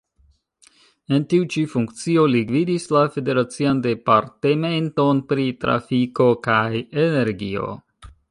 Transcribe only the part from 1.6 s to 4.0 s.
funkcio li gvidis la Federacian